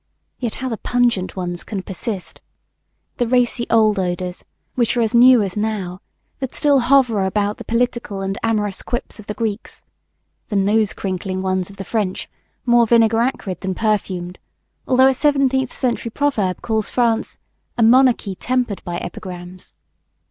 [0.39, 2.41] Yet how the pungent ones can persist!
[3.17, 4.43] The racy old odors,
[4.73, 6.01] which are as new as now,
[6.39, 9.85] that still hover about the political and amorous quips of the Greeks.
[10.47, 12.27] The nose crinkling ones of the French,
[12.65, 14.39] more vinegar acrid than perfumed,
[14.87, 17.37] although a seventeenth century proverb calls France
[17.77, 19.75] "a monarchy tempered by epigrams."